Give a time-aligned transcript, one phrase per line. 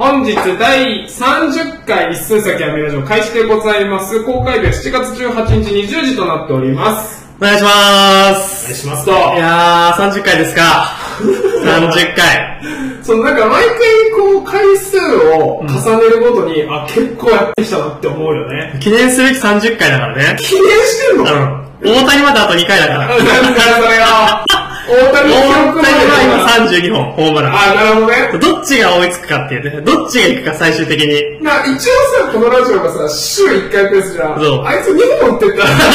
[0.00, 4.24] 本日第30回一寸先アメラジオ開始でございます。
[4.24, 7.26] 公開日は7月18日20時となっております。
[7.38, 7.72] お願いしまお
[8.32, 8.74] 願いす。
[8.74, 9.10] しますと。
[9.10, 10.86] いやー、30回ですか。
[11.20, 12.60] 30回。
[13.02, 13.76] そのなんか毎回
[14.16, 14.96] こう回数
[15.36, 18.78] を重ねるごとに、あ、結構やってきたなって思うよね。
[18.80, 20.36] 記念すべき30回だからね。
[20.40, 21.24] 記念してんの？
[21.24, 21.92] うん。
[22.04, 22.98] 大谷まであと2回だから。
[23.00, 23.22] なんだよ
[23.84, 24.44] それが。
[24.90, 25.38] 大谷大谷
[26.10, 26.34] は今
[26.66, 27.52] 32本、ホームラン。
[27.54, 28.32] あ、なるほどね。
[28.40, 29.80] どっちが追いつくかっていうね。
[29.82, 31.40] どっちが行くか最終的に。
[31.44, 31.76] な、一応
[32.26, 34.40] さ、このラジオがさ、週1回ペースじゃん。
[34.40, 35.70] そうあいつ2本打ってったら。
[35.74, 35.92] だから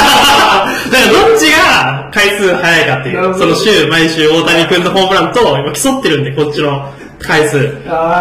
[1.28, 3.36] どっちが回数早いかっていう。
[3.38, 6.90] その週、毎週大谷君のホームランと今競ってるんで、こっちの
[7.20, 7.70] 回数。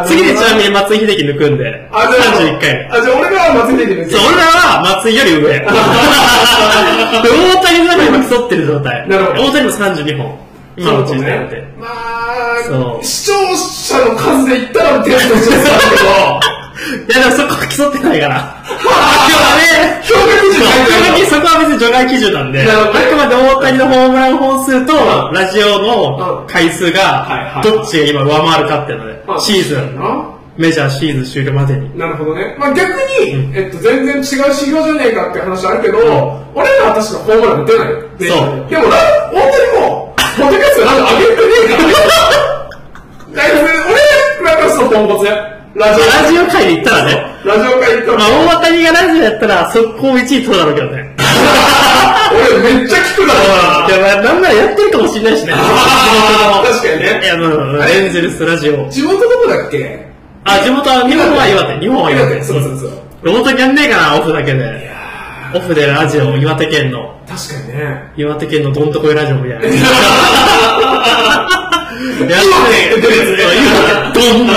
[0.06, 2.88] 次でちなみに松井秀喜抜くんで、あ、じゃあ、31回。
[2.90, 5.42] あ、じゃあ俺が松井秀喜そう、俺らは松井より上。
[5.60, 5.66] で、大
[7.62, 9.06] 谷の今競ってる状態。
[9.08, 10.43] なるほど大谷も32本。
[10.76, 11.62] 今のうちになって。
[11.78, 16.04] まあ、視聴者の数で言ったらテストしてたけど、
[17.08, 18.56] いや、でもそこは競ってないから。
[18.66, 25.34] 今日はね、評価基準書いそこは別に除外基準なんで、あくまで大谷のホームラン本数とう、ん。
[25.34, 27.68] ラジオの回数はいがは、い。
[27.68, 29.22] どっちが今上回るかっていうので。
[29.28, 30.34] あ、シーズン、な。
[30.56, 31.98] メジャーシーズン終了までに。
[31.98, 32.54] なるほどね。
[32.58, 35.98] まあ逆に、えっと、全然違う指標じゃねえかって話あるけど、
[36.54, 37.96] 俺らは確かホームラン出ないよ。
[38.18, 38.38] 出ない。
[38.38, 38.66] そう。
[38.70, 38.96] でもな、
[39.32, 39.93] 大谷も、
[40.36, 41.94] ポッドキャストなんか上げてねえからね。
[43.34, 43.58] だいぶ
[43.90, 45.34] 俺らからするとポンコツや。
[45.74, 46.04] ラジオ。
[46.06, 47.10] ラジオ界で言ったらね、
[47.44, 51.16] ラジオ会行ったら、まあ大谷がラジオやったら速攻1位取るだろうけどね。
[52.34, 53.86] 俺めっちゃ聞くだろな。
[53.86, 55.52] いや、まあなんならやってるかもしれないしね。
[55.52, 58.88] 確かにねいや、もう、エンゼルスラジオ。
[58.88, 60.06] 地元どこだっけ
[60.44, 61.78] あ、地元は、日本は岩手。
[61.80, 62.42] 日本は岩手。
[62.42, 62.90] そうそうそう。
[63.24, 64.93] 大谷やんねえかな、オフだけで。
[65.54, 67.14] オフでラジオ、岩手県の。
[67.28, 68.12] 確かにね。
[68.16, 69.60] 岩手県のどんとこいラジオみたいな。
[69.60, 69.78] やってね
[72.26, 74.52] 岩手出るやつねどんな。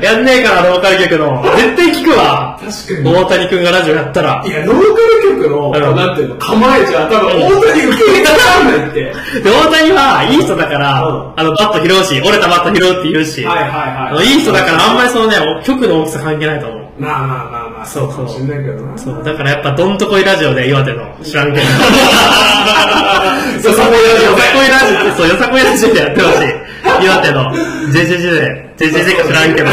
[0.00, 1.42] やんねえから、ローカル局の。
[1.56, 2.58] 絶対聞くわ。
[2.60, 3.14] 確かに。
[3.16, 4.42] 大谷くんがラジオやったら。
[4.46, 9.00] いや、ローカル局の、うんなんていうの、構えじゃ、多分、大谷受け入れたらんないって。
[9.42, 16.80] で、大谷はいい人だから、うんあの、バット拾うし、折れたバット拾うって言うし、はいはいはいいい人だから、あんまりそのね、局の大きさ関係ないと思う。
[16.98, 18.98] まあまあまあまあ、そうかもしれないけどな。
[18.98, 21.66] そう、だからやっぱ、どんとこいラジオで岩手の知らんけど。
[23.62, 27.04] そう、そこやるよよさこいラジオ、そう、よさこいラジオでやってほしい。
[27.06, 27.50] 岩手の、
[27.88, 29.68] JJJ で、JJJ か知らんけど。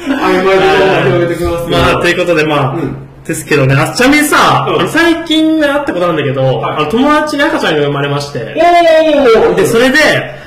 [0.00, 0.62] 曖昧に
[1.04, 1.68] 広げてきます。
[1.68, 8.38] まあ、ということで、まあ、んですけどね、あちなみにさ、うん最近あったことなんだけど、はいあの友達に赤ちゃんが生まれまして、
[9.56, 9.98] で、それで、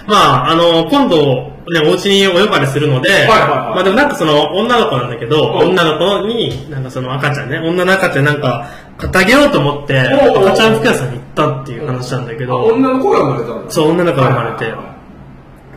[0.07, 5.69] まあ、あの、今度、ね、お家にお呼ばれするので、はいはいまあでもなんかその、女の子なんだけど、うん。
[5.69, 13.71] 女の子に、なんかその赤ちゃんね、女の赤ちゃんなんか、買ってあげようと思って、赤ちゃん服屋さんに行ったっていう話なんだけど、女の子が生まれたんだ。
[13.71, 14.65] そう、女の子が生まれて。
[14.65, 14.95] はいはいは、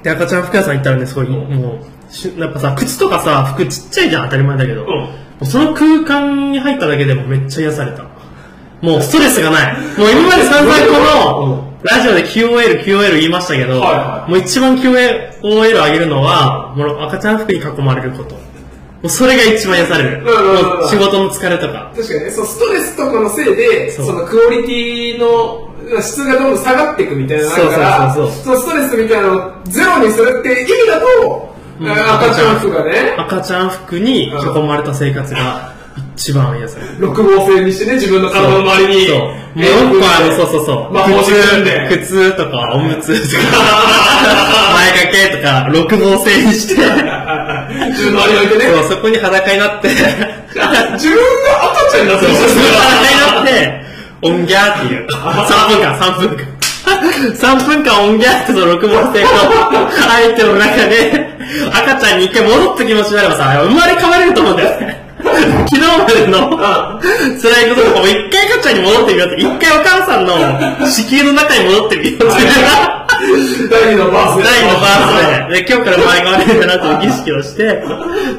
[0.02, 5.47] で、赤ちゃん服屋さん行ったらね、すごい、もう、しやっぱさ、靴とかさ、服ちっちゃいじゃん、当たり前だけど、うん。
[5.47, 8.04] その空間に入っただけでもめっちゃ癒された。
[8.81, 9.76] もうストレスがない。
[9.98, 10.92] もう今まで散々こ
[11.42, 18.34] の、ラジオで QOL、QOL 言いましたけど、はいはいもう一番 QOL 上げるのは、もう赤ちゃん服に囲まれること。
[18.34, 18.41] も
[19.04, 20.26] うそれが一番癒される。
[20.88, 21.92] 仕事の疲れとか。
[21.94, 25.70] 確かにね、そうストレスとかのせいで、そそうのクオリティの
[26.00, 34.32] 質がどんどん下がっていくみたいなのがあるから、そうそうそうのストレスみたいなのをゼロにするって意味だと、うん赤ちゃん服がね、赤ちゃん服に囲
[34.66, 35.75] まれた生活が
[36.16, 36.97] 一番癒される。
[36.99, 39.19] 六芒星にしてね、自分の体の周りに、そう。
[39.19, 39.65] もう
[39.97, 40.93] 一個あの、そうそうそう。
[40.93, 41.09] まあ。
[41.09, 43.43] 靴、靴とか、おむつとか、
[44.75, 48.72] 前掛けとか、六芒星にして、自分の周りに置いてね。
[48.72, 53.87] そう、そこに裸になって、自分が赤ちゃんになってそう、るそこに裸になって、
[54.22, 55.06] オンギャーっていう。
[55.06, 56.56] 3分間、3分間。
[56.87, 59.28] 3分間オンギャーってその六芒星の
[59.91, 61.28] 相手の中で、
[61.75, 65.05] 赤ちゃんに一回戻った気持ちになればさ、生まれ変われると思うんだよね。
[65.36, 72.26] 昨日までの辛いこととかも一回赤ちゃんに戻ってみようって、一回お母さんの子宮の中に戻ってみようって。
[73.70, 74.47] 第二のバースデー。
[74.47, 75.66] 第2のバースデー。
[75.66, 77.84] で、今日から生まれ変われるんだなという儀式をして、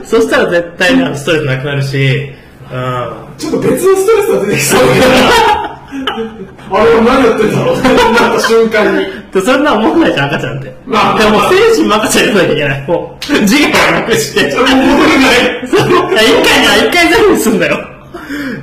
[0.03, 2.33] そしたら絶対ストレスなくなるし、
[2.71, 3.37] うん。
[3.37, 4.81] ちょっと別のストレスが出てきそう。
[6.71, 9.05] あれは何やってんだろうなった瞬間に。
[9.33, 10.73] で、そんな思んないじゃん、赤ちゃんって。
[10.85, 12.83] まあでも、精神も赤ちゃんやらなきゃいけない。
[12.87, 14.51] もう、自我をなくして。
[14.51, 15.67] それも戻れない。
[15.67, 17.77] そ ういや一回な、一回ゼロにすんだよ。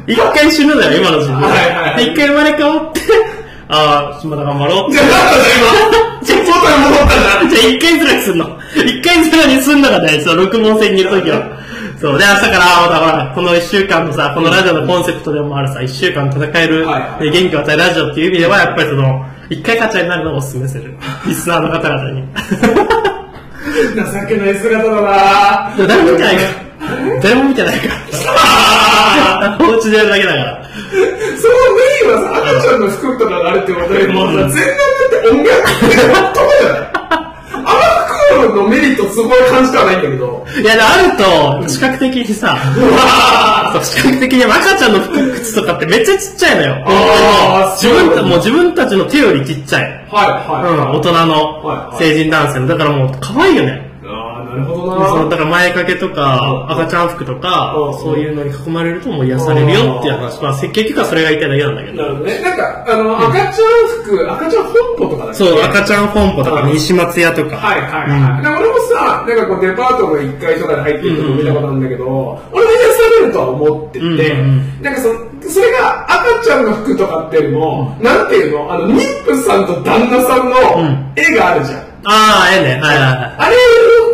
[0.06, 1.41] 一回死ぬんだよ、今の自分。
[1.41, 3.00] はいはいはいで一回生まれ変わって、
[3.69, 5.00] ああ、まだ頑張ろうってじ。
[5.00, 5.14] ゃあ、な
[6.23, 6.55] じゃあ今。
[6.55, 7.49] 元に戻ったじゃん。
[7.49, 8.58] じゃあ一回ゼロにすんの。
[8.76, 10.25] 一回ゼロにすんのが大事。
[10.25, 11.43] そう、六問線にいるときは。
[12.04, 12.18] そう。
[12.18, 20.94] で、明日から、ほら、この一週間のさ、このラジオのコンセプトでもあるさ、一週間戦える、元気を与えるラジオっていう意味では、やっぱりその、一回勝ちになるのをお勧めする。
[21.26, 22.24] リスナーの方々に。
[23.94, 26.48] 情けない姿だな誰も見てないから。
[27.22, 29.56] 誰も見てないから。
[29.66, 30.62] お家でやるだけだから。
[31.40, 34.62] そのメインはさ、赤ちゃんの服とかがあるってことでもうさ、全裸になっ
[35.08, 36.94] て音楽ってとこじゃない？
[38.44, 40.46] あのメリットすごい感じてはないんだけど。
[40.61, 42.56] いや、であると、視覚的にさ、
[43.73, 46.76] そう視覚的に赤ちゃんの服、靴とかってめっちゃちっちゃいのよ。
[47.76, 49.82] 自分た、もう自分たちの手よりちっちゃい。
[50.11, 50.73] はい、はい。
[50.73, 52.67] うん、大人はいのはい成人男性の。
[52.69, 53.83] だからもう可愛いよね。
[54.54, 56.72] なるほどそのなだから前掛けとか、うん。
[56.72, 60.40] 赤ちゃん服とかうん、そういうのに囲まれるともう癒されるよっていう話。
[60.42, 61.96] まあ、結局はそれが言いたいだけなんだけど。
[62.02, 62.40] なるほどね。
[62.40, 63.52] なんか、あの、赤ちゃん
[64.04, 65.34] 服、赤ちゃん本舗とかだっけ？
[65.34, 66.72] そう、赤ちゃん本舗とか、うん。
[66.72, 67.56] 西松屋とか。
[67.56, 68.42] はいはいはい。
[68.42, 72.04] で俺もさ、なんかこうデパートの1階とかで入ってるとこ見たことあるんだけど、
[72.52, 74.34] 俺も癒されるとは思ってて、
[74.82, 75.08] なんかそ
[75.48, 78.72] それが赤ちゃんの服とかっていうよりも、なんていうの？
[78.72, 80.56] あの、妊婦さんと旦那さんの
[81.16, 81.83] 絵があるじゃん。
[82.04, 82.80] ああ、ええね。
[82.80, 83.34] はいはいはい。
[83.38, 83.56] あれ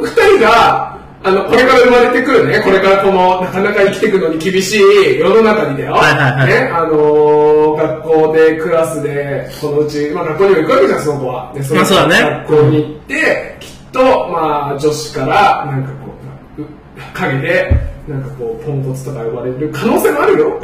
[0.02, 5.92] 二人が、あの、これから生まれてくるね、これからこの、なかなか生きていくのに厳しい世の中にだよ。
[5.92, 11.52] はいはいはいね、あのー学校で、クラスで、このうち、まあ学校にも行くわけじゃん、その子は。
[11.54, 16.12] で、その学校に行って、きっと、まあ、女子から、なんかこ
[16.58, 16.66] う、う
[17.14, 17.70] 陰で、
[18.08, 20.60] なんかこう、ポンコツとか呼ばれる可能性もあるよ。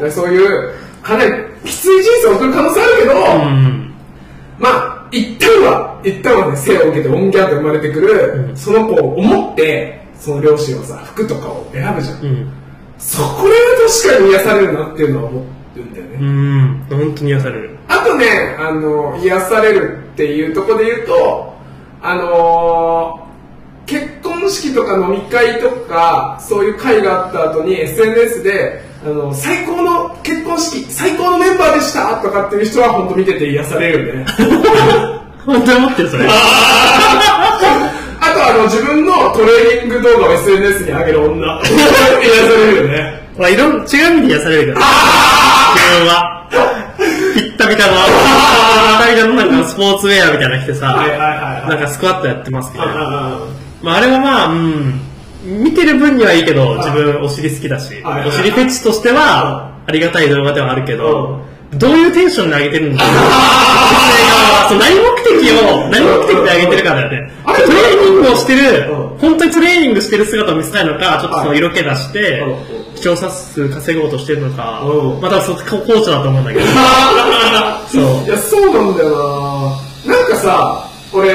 [0.00, 0.72] そう そういう、
[1.02, 1.32] かなり
[1.64, 3.93] きつい人生を送る可能性あるけど、うん。
[4.58, 12.24] まあ、一旦は、一旦はね、生を受けて、オンギャーと生まれてくる、その子を思って、その両親はさ、服とかを選ぶじゃん。
[12.24, 12.52] うん。
[12.98, 13.56] そこれは
[13.88, 16.18] 確かに癒されるなっていうのは思ってるんだよね。
[16.20, 16.86] うん。
[16.88, 17.76] 本当に癒される。
[17.88, 21.54] あとね、あの、癒されるっていうところで言うと、
[22.02, 23.24] あのー
[23.86, 34.26] 結婚式とか飲み会とか、そういう会があった後に SNS で、あの、最高の結婚式、最高のメンバーでしたとかっていう人は本当見てて癒されるよね。
[35.44, 36.26] 本当に思ってる、それ。
[36.26, 36.30] あ
[38.34, 41.60] とあの、自分のトレーニング動画を SNS に上げる女。
[41.60, 42.08] 癒さ
[42.48, 43.28] れるよね。
[43.36, 44.80] まあ、いろん、違う意味で癒されるけど。
[44.80, 46.48] 自分は。
[47.34, 53.40] ピッタピタの、ピッタピタのなんかスポーツウェアみたいなの着てさ、はいはいはいはいなんかスクワットやってますけど、あ
[53.82, 55.00] まああれはまあ、うん、
[55.44, 61.40] 見てる分にはいいけど、自分お尻好きだし、お尻フェチとしては、ありがたい動画ではあるけど、
[61.72, 67.32] どういうテンションで上げてるのか、女性側はそう何目的を、何目的で上げてるかだよね。
[67.44, 76.66] トレーニングをしてるうん、本当にトレーニングしてる姿を見せたいのか、ちょっとその色気出してうん、視聴者数稼ごうとしてるのかうん、またそこコーチだと思うんだけど。
[77.88, 80.14] そ ういや、そうなんだよな。
[80.14, 81.30] なんかさ、俺、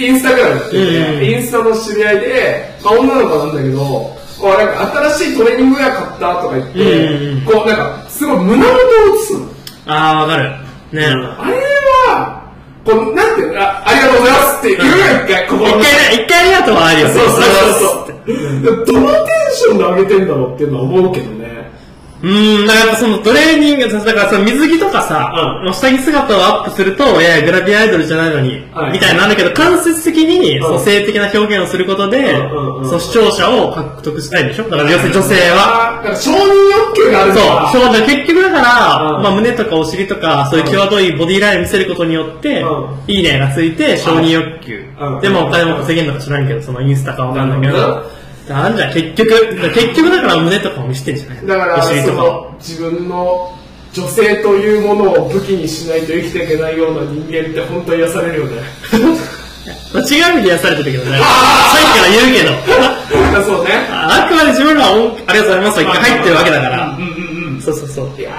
[0.00, 8.74] インスタグラムっていうね、うんインスタの知り合いで、まあ、女の子なんだけど、こうなんか新しいトレーニングウェア買ったとか言って、うんうんこうなんか、すごい胸元を
[9.14, 9.46] 映すの。
[9.86, 10.50] あー、わかる。
[10.92, 11.56] ねあれ
[12.08, 12.42] は、
[12.84, 14.94] こう、なんていうのあありがとうございますって言うよ、
[15.24, 17.14] 一回、ここ一回、一回ありがとうはあるよね。
[17.14, 17.44] そうそうそう
[17.80, 18.02] そ
[18.82, 18.86] う。
[18.86, 21.41] どのテンションで上げてんだろうっていうのは思うけどね。
[22.22, 25.74] うーん、だからそのトレーニング、だからその水着とかさ、うん。
[25.74, 28.92] 下着姿をアップすると、いやいや、グラビアアイドルじゃないのに、はい。
[28.92, 30.62] みたいになるけど、間接的に、ん。
[30.62, 34.64] その性的な表現をすることで、うんその視聴者を獲得したいんでしょ？
[34.64, 35.98] だから要するに女性は。
[35.98, 36.02] あー。
[36.02, 37.82] だから承認欲求があるそうから。、そう。
[37.82, 39.22] だから結局だから、うん。
[39.22, 43.12] まあ胸とかお尻とか、そういう際どいボディラインを見せることによって、うん。
[43.12, 44.84] いいねがついて、承認欲求。
[45.00, 45.20] うん。
[45.20, 48.04] でもお金も稼げるのか知らんけど、そのインスタかわかんないけど、
[48.52, 52.12] なんじゃん、結局、結局だから胸とかも見せてんじゃないだからそ。
[52.12, 53.58] の自分の
[53.92, 58.62] 女性というものを武器にしないと生きていけないような人間って本当に癒されるよね
[59.92, 61.18] まあ、違う意味で癒されてるけどね。
[61.18, 62.50] さっきから言うけど。
[63.38, 66.96] だ そうねああくまで自分らはおありがとうございますと一回入ってるわけだから。
[66.98, 68.20] うんうんうんそうそうそう。
[68.20, 68.30] いや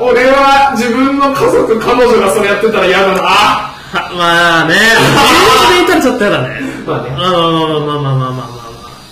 [0.00, 3.70] ー俺は自分の家族彼女がそれやってたら嫌だなは
[4.16, 4.80] まあね、現
[5.50, 6.60] 実で言ったらちょっと嫌だね。
[6.86, 8.69] まあねまあまあまあまあまあまあまあ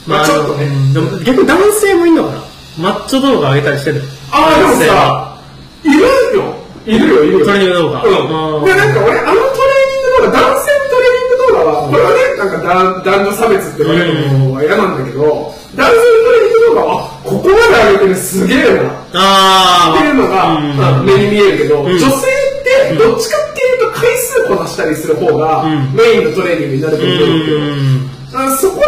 [0.08, 0.18] まあ。
[0.18, 0.92] まあちょっとねうん。
[0.94, 2.40] でも逆に男性もいんのかな？
[2.78, 4.02] マッチョ動画上げたりしてる。
[4.32, 5.38] あーでもさ
[5.84, 6.54] いるよ。
[6.86, 7.44] いるよいるよ。
[7.44, 8.02] トレーニング動画。
[8.02, 8.10] うん。
[8.10, 15.22] うんでなんか俺あのトレーニング動画男性のトレーニング動画はこれはねなんか男男女差別って言われるのは嫌なんだけど
[15.76, 17.58] 男性のトレーニング動画はあここまで
[17.92, 18.88] 上げてるすげえな。
[19.12, 19.98] ああ。
[19.98, 20.60] っていうのが、
[21.02, 21.86] 目に見えるけど、ん。
[21.86, 22.10] 女性っ
[22.88, 25.92] てどっちかっていうと回数こなしたりする方が、うん。
[25.94, 28.86] メインのトレーニングになるとう思うんだけど、そこら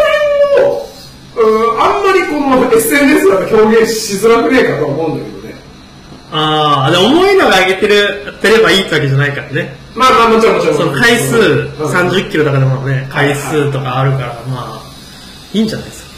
[0.57, 0.89] 辺を、
[1.37, 5.55] うん、あんまりこの SNS だと表現しづらくねえかとは思うんだけどね。
[6.33, 9.77] ああ、で重いのが上げてる、てればいいってわけじゃないからね。
[9.95, 10.77] まあまあもちろんもちろん。
[10.77, 14.83] その回数、うん30キロとかでもね、回数とかあるから、まあ、
[15.53, 16.11] いいんじゃないですか。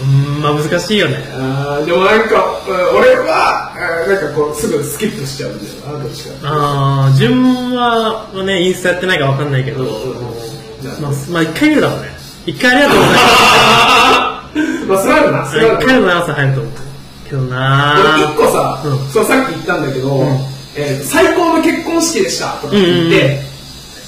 [0.00, 1.16] うん、まあ難しいよね。
[1.32, 3.72] あーでもなんか、うん俺は、
[4.06, 6.30] なんかこう、すぐスキップしちゃうんだよな、どっちか。
[6.44, 9.84] ああ、順はね、インスタやってないかわかんないけど、
[11.00, 12.08] まあ、まあ、一回見るだろうね。
[12.46, 14.24] 一回ありがとうございあ。
[14.88, 15.46] まあ、それあるな。
[15.46, 16.72] それある一回ありがとうございます入ると思う。
[17.28, 19.08] けどな俺一個さ、うん。
[19.10, 20.26] そうさっき言ったんだけど、ん。
[20.76, 23.42] えー最高の結婚式でしたとか言って、うんうんうん。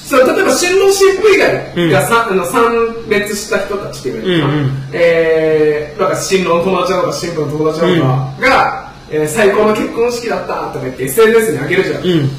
[0.07, 1.91] そう例えば新郎新婦以外うん。
[1.91, 4.71] がさ、あの参列した人たちっていうか、うんうん。
[4.93, 12.29] えーなんか新郎の友達なのか新婦の友達なのかが、えー最高の結婚式だったとか言って SNS に上げるじゃん、うん。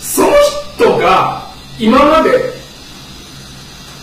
[0.00, 0.28] その
[0.76, 1.42] 人が
[1.78, 2.30] 今まで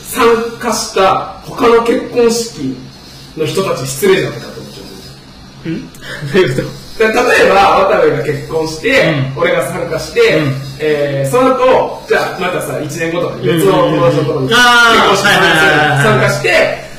[0.03, 0.25] 参
[0.59, 2.75] 加した他の結婚式
[3.37, 4.81] の人たち失礼じゃないかと思っちゃ
[5.65, 5.93] ううんど
[6.35, 7.13] ういうことで例
[7.47, 7.55] えば
[7.89, 9.01] 渡部が結婚して、
[9.35, 9.41] うん。
[9.41, 16.49] 俺が参加して、うんえーその後じゃあまたさ1年後とかに別の友達のところに結婚式参加して、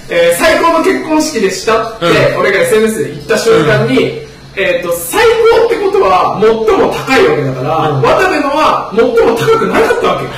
[0.08, 2.38] えー最高の結婚式でしたって、うん。
[2.40, 4.22] 俺が SNS で言った瞬間に、
[4.56, 5.24] えー、と最
[5.60, 8.02] 高ってことは最も高いわけだから、うん。
[8.02, 10.30] 渡部のは最も高くなかったわけよ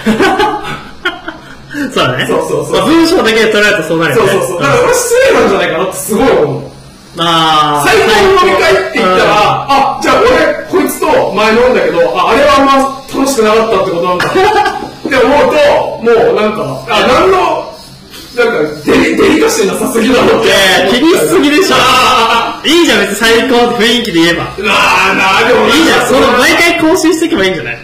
[1.93, 2.27] そうだね。
[2.27, 4.31] そうそうそうまあ文章だけで取られるとそうなるよね。
[4.33, 6.63] そうそうそうだから俺失礼なんじゃないかなってすごい思う
[7.17, 12.75] あー最高の飲み会って言ったら、あ、じゃあ俺、こいつと前飲んだけど、あ、あれはあんま
[13.15, 14.25] 楽しくなかったってことなんだ。
[15.07, 17.71] って思うと、もうなんか、あ、なんの、
[18.35, 20.49] なんかデリ、デリカシーなさすぎだろって。
[20.91, 24.43] 気にしすぎでしょあ いいじゃん、別に最高って雰囲気で言えば。
[24.59, 27.79] ーなあなあ、でもいいじゃん、その毎前回更新していけばいいんじゃない？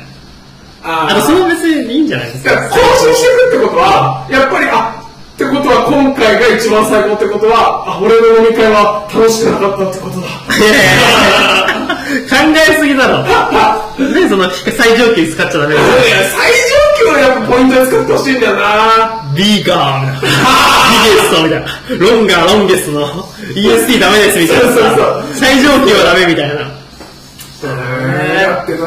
[0.83, 2.57] ああと、その別にいいんじゃないですか？
[2.71, 4.97] 更新していくってことは、やっぱり、あ、
[5.35, 10.27] ってことは今回が一番最高ってことは、あ、俺の飲み会は楽しくなかったってことだ。
[12.29, 13.23] 考えすぎだろ。
[13.23, 15.87] ねその最上級使っちゃダメだや
[16.33, 16.59] 最上
[16.99, 20.41] 級はやっぱポイントで使ってほしいんだよなビーガーみたいな。
[20.91, 21.69] ビゲストみたいな。
[22.11, 23.07] ロンガー、ロンゲストの
[23.55, 25.25] EST ダメですみたいなそうそうさ。
[25.37, 26.67] 最上級はダメみたいな。
[28.41, 28.87] ねやってな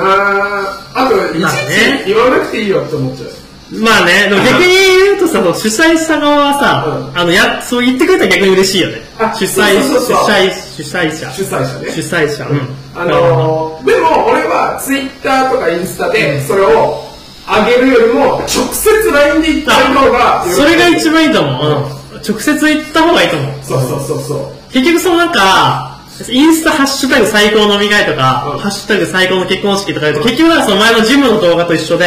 [0.93, 3.43] あと、いちい言わなくていいよって思っちゃう。
[3.79, 9.33] まあね、でも逆に言うとさ、主催者側はさ、うんあの、や、そう言ってくれたら逆に嬉しいよねあ。
[9.33, 11.31] 主催、主催、主催者。
[11.31, 12.45] 主催者ね主催者。
[12.45, 12.59] うん。
[12.95, 17.03] あのー、でも俺はツイッターとかインスタでそれを
[17.47, 21.65] 上げるよりも直接 LINE で言った方がそれが一番いいと思う。
[22.13, 22.21] うん。
[22.21, 23.51] 直接言った方がいいと思う。
[23.63, 25.92] そうそうそうそう結局そのなんか、
[26.29, 28.59] インスタハッシュタグ最高飲み会とか、うん。
[28.59, 32.05] ハッシュタグ最高の結婚式とか言うと、結局なんかその前のジムの動画と一緒で、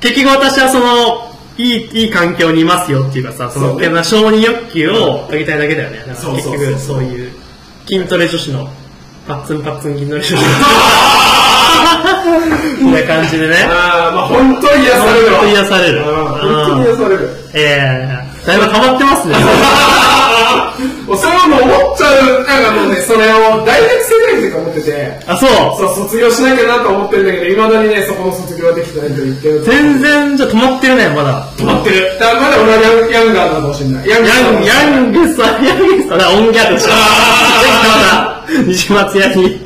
[0.00, 3.86] 結局私はその、いい、いい環境にいますよっていうかさ、その、ね。
[4.04, 6.14] 承認欲求を上げたいだけだよね。
[6.14, 7.32] そうそうそう局そういう、
[7.86, 8.68] 筋トレ女子の、
[9.26, 10.38] パッツンパッツン筋トレ女子の、
[12.78, 13.56] こんな感じでね。
[13.68, 15.38] ああまあ本当に癒されるわ。
[15.38, 15.98] 本当に癒される。
[15.98, 16.04] うん。
[16.04, 17.30] 本当に癒される。
[17.54, 19.34] えー、だいぶ溜まってますね。
[21.06, 25.50] もうそういうの思っちゃうなんかもうねそれを大学生ぐらいの時から思っててあ、そう。
[25.78, 31.46] そう卒業しなきゃなと思ってるんだけどいまだにねそこの卒業はできてないと言ってる全然、じゃあ止まってるね、まだ。
[31.56, 32.78] 止まってるだからまだ俺は
[33.10, 36.88] ヤンヤンガーなのかもしれないヤンヤン、グさ、ヤングさ、 だ、音ギャルでしょ。
[36.92, 39.60] あぜひまた、西松屋に、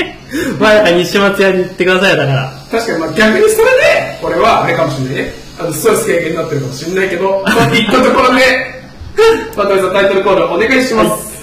[0.58, 2.60] まあ、だ西松屋に行ってくださいよ、だから。
[2.70, 8.79] 確かにまあ逆にそれで俺はあれかもしれないねあのストレス軽減になってるかもしれないけどまあ言ったところで
[9.54, 11.38] 渡辺さんタイトルコールお願いします、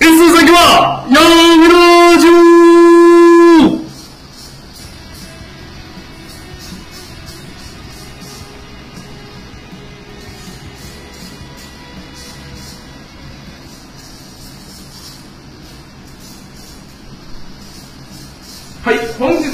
[0.00, 1.20] S 先は、や
[1.58, 1.89] めろ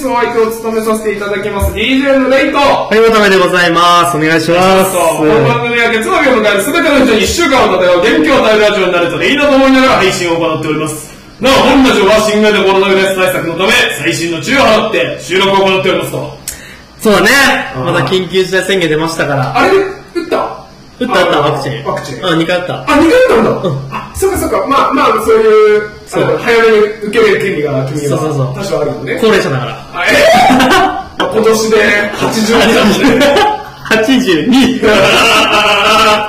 [0.07, 4.17] 本日お相手を務めさせていただきます DJ のレイトはい、渡辺でございます。
[4.17, 4.95] お願いします。
[4.95, 11.11] この番組は月曜日を迎える全ての人に1週間を漂う元気を与えるラジオになるといいなと思いながら配信を行っております
[11.43, 16.39] なお本ラジオは新型コロナウイルス対策のため最新の注意を払って収録を行っておりますと
[17.01, 17.31] そうだね。
[17.77, 19.57] まだ緊急事態宣言出ましたから。
[19.59, 19.75] あれ？
[20.15, 20.67] 打った？
[20.99, 21.85] 打った打った、あのワクチン。
[21.85, 22.81] ワクチンうん、2回打った。
[22.81, 23.51] あ、二回打ったんだ。
[23.93, 24.67] あ、そうかそうか。
[24.67, 29.19] まあまあ、そういう、そう早めに受ける権利が君にはそうそうそう多少あるよね。
[29.21, 29.73] 高齢者だから。
[29.93, 31.77] あえー 今年で
[32.17, 33.37] 80になってね。
[33.91, 34.47] 82。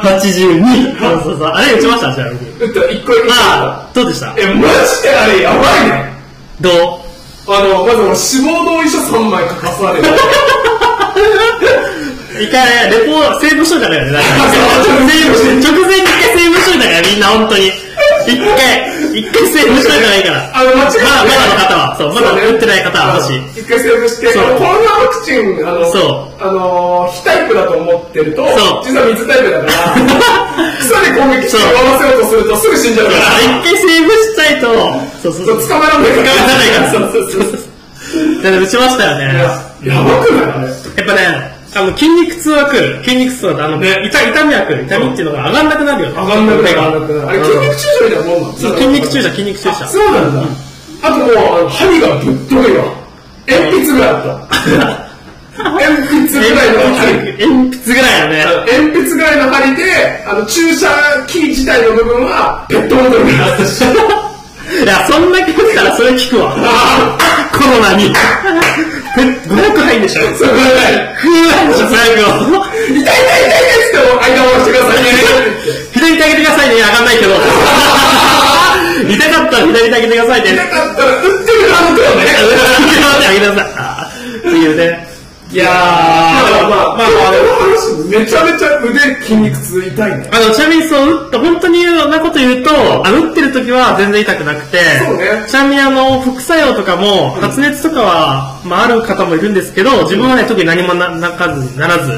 [0.04, 1.00] 82。
[1.00, 1.48] そうそうそう。
[1.48, 2.14] あれ打ちました？
[2.14, 2.40] ちなみに。
[2.60, 3.34] 打った、一個一個。
[3.34, 3.36] あ
[3.90, 4.34] あ、どうでした？
[4.38, 6.14] え、マジであれやばいね。
[6.62, 6.70] ど
[7.48, 7.52] う？
[7.54, 10.08] あの、まず俺死亡同意書3枚書かされる。
[12.40, 14.12] 一回ね、レポ、セーブしといたからね。
[14.12, 17.72] だか らセーブし直前に一回セーブしといたから、みんな本当に。
[18.28, 20.52] 一回、一回セーブしといた方がいいから。
[20.54, 23.34] あの、間違ってまだ、まだの方は、そう、まだ打ってない方は、もし。
[23.56, 29.72] 一回セーブして、コロナワクチン、あの、そあの、非タイプだと思ってると、そう実は水タイプだから、
[30.80, 33.18] 草で攻撃して終わらせようとするとすぐ死んじゃうから。
[33.18, 34.68] 一回セーブしちゃいと、
[35.24, 35.62] そうそうそう。
[35.62, 36.28] そう捕まらないから。
[36.28, 37.78] 捕まらないからそうそうそう。
[38.44, 39.68] だから打ちましたよね。
[39.84, 40.68] やばくないあれ。
[40.68, 43.04] やっぱね、あの、筋肉痛は来る。
[43.04, 44.86] 筋肉痛は、あの、ね痛痛みは来る。
[44.86, 46.16] 痛みっていうのが上がんなくなるよね。
[46.18, 47.30] 上がんなくなる、上がんなくなる。
[47.30, 49.88] あれ、うん筋肉注射みたいなもんなのそう筋肉注射、筋肉注射。
[49.88, 50.42] そうなんだ。
[51.04, 52.86] あともう、あの、針がぶっといわ。
[53.48, 55.08] 鉛筆ぐらいあった。
[55.58, 57.14] 鉛筆ぐらいの針。
[57.46, 58.46] 鉛筆ぐらいだね。
[58.66, 60.88] 鉛筆ぐらいの針で、あの、注射
[61.28, 63.84] 器自体の部分は、ペットボトルになったし。
[64.68, 67.18] いや、そんだけ打ったらそれ効くわ。
[67.54, 68.14] コロナに。
[69.18, 71.16] 500入んでしょそれぐらい。
[71.16, 72.22] ふーでしょ、最後。
[72.88, 75.10] 痛い痛い痛い痛いって間を押してくださいね。
[75.94, 77.34] 左手上げてくださいね、上がんないけど。
[79.08, 80.46] 痛かったら左手上げてくださいね。
[80.54, 82.08] 痛かったら、打ってるなのとね。
[82.08, 84.08] 上げてください。
[84.38, 85.08] っていうね。
[85.50, 85.72] いやー、
[86.70, 87.32] まあまあ、あ、まあまあ、
[87.76, 90.30] 話、めちゃめちゃ腕筋肉痛痛いね。
[90.32, 92.72] あの、ちなみにそう、打った、本当に言うなこと言うと、
[93.06, 102.12] あ、打ってる時は全然痛くなくて、そうねちなみにあの、副作用とかも、発熱とかは、まあ、ある方もいるんですけど、自分はね、特に何もななかず、ならず、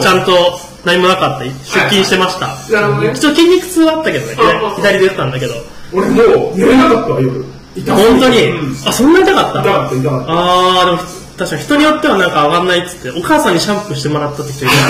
[0.00, 1.50] ちゃんと何もなかった、出
[1.88, 2.48] 勤してました。
[2.72, 3.12] なるほどね。
[3.14, 4.36] 一応筋肉痛はあったけどね、
[4.76, 5.54] 左で打ったんだけど。
[5.92, 7.44] 俺もう寝れなかったわ、夜。
[7.76, 8.36] 痛本当に、
[8.86, 10.32] あ、そんな痛かった痛かった、痛かった。
[10.32, 14.74] あー、でも、確かに人によってはなんか上がんないっつって、お母さんにシャンプーしてもらったって人いる。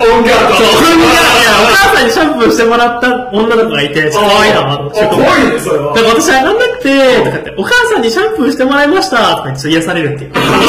[0.00, 5.94] お母さんにシャンプーしてもらった女の子がいて、ちょっと可愛いな、怖いね、それは。
[5.94, 10.32] だから私上がんなくて、とかって、お母さんにシャンプーしてもらいました、とか言って癒されるっていう。
[10.34, 10.68] そう、上がって、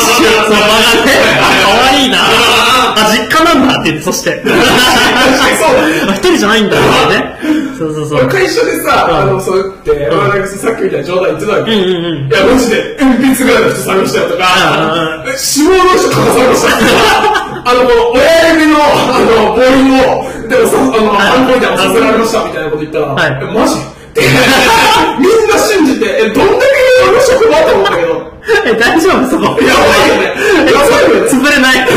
[1.39, 2.17] あ、可愛いな。
[2.97, 4.41] あ、実家なんだって言って、そして。
[6.15, 7.40] 一人じゃないんだってね。
[7.81, 8.19] そうそうそう。
[8.19, 11.73] 俺会社でさ、あの、そう言って、まあなんかさっきみたいな冗談言ってたわけ。
[11.73, 12.29] うんうんうん。
[12.29, 14.45] いや、マジで、鉛筆ぐらいの人探したよとか
[14.85, 17.61] うんうん、え死亡の人書かされました。
[17.65, 23.39] あの、もう、親指の、あの、ボールを、でもさ、あの、ハンコみたいなのさせられましたみたいなこと言ったら、はい。
[23.41, 23.73] え、マジ？
[23.73, 24.21] って。
[25.17, 28.31] みんな信じて、え、どんだけ俺の職場と思ったけど、
[28.65, 29.43] え、大丈夫そこ。
[29.43, 30.71] やばいよね。
[30.71, 31.29] やばいよね。
[31.29, 31.87] 潰れない？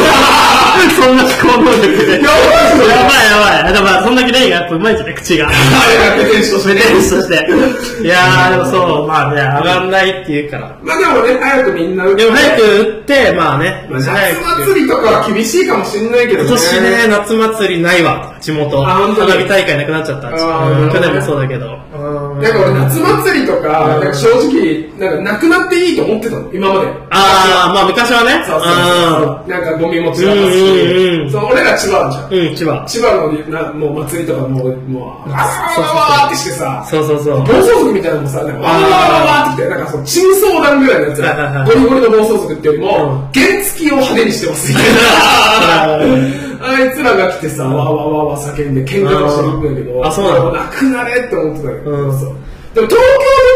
[1.00, 2.12] そんな思考能力で。
[2.14, 2.88] やばい。
[2.88, 3.12] やば
[3.58, 3.72] いやばい。
[3.72, 5.46] でもまあ、そんだけレイがやっぱうまいじゃない、口が。
[5.46, 7.34] はい、ペテン師としてメテンスとして。
[8.02, 10.72] いやー、でもそう、まあね、上がんないって言うから。
[10.82, 14.10] まあでもね、早くみんな打ってでも早く打って、まあね、まあ夏。
[14.68, 16.48] 祭りとかは厳しいかもしれないけどね。
[16.48, 18.82] 今年ね、夏祭りないわ、地元。
[18.82, 20.28] 花火大会なくなっちゃった。
[20.30, 21.66] 去年もそうだけど。
[21.66, 26.86] なんか俺夏祭りとか、正直、なんかなくなっていいと思ってたの、今まで。
[27.10, 28.44] あー、まあ昔はね。
[28.46, 29.50] そうそう。
[29.50, 30.48] なんかゴミ持ちだうんうんう
[31.26, 32.32] んし、そう俺ら千葉じゃん。
[32.32, 32.84] うん、うん、千葉。
[32.86, 37.38] 千葉のなもう祭りとかもう、もう、あーってしてさ、そうそうそう。
[37.44, 41.68] 暴走族みたいなのもさ、なんかわーわーってきて、なんかその、チン相談ぐらいのやつはいはいはい。
[41.68, 44.68] ゴリゴリの暴走族ってよりも、原付を派手にしてます。
[44.72, 44.94] みたいな。
[46.66, 50.52] あいつらが来てさ、わーわーわーわー叫んで喧嘩をしてるんだけど、あそうなの？
[50.52, 52.12] なくなれって思ってたけど、でも
[52.72, 52.96] 東京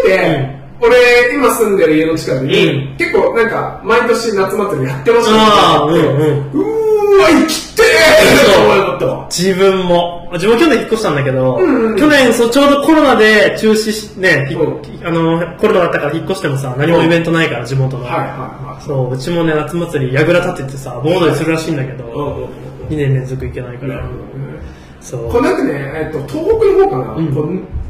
[0.08, 9.08] 出て、俺、今住んでる家の近くに、うん結構なんか、毎年夏祭りやってましたうんうんうーわ、生きてーって。
[9.30, 10.28] 自分も。
[10.32, 14.48] 自分も去年引っ越したんだけど、んうん去年そうちょうどコロナで中止し、ね、
[15.04, 18.04] あの、コロナだったから引っ越してもさ、何もイベントないから、地元の。
[18.04, 18.84] はいはいはい。
[18.84, 22.48] そう、うちもね、夏祭り、櫓立ててさ、盆踊りするらしいんだけど、うんうんうん
[22.88, 24.02] 2年連続行けないから。
[25.00, 25.28] そう。
[25.30, 27.16] これなんかね、えっと、東北の方かな、